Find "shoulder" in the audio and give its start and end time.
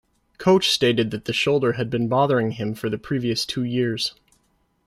1.31-1.73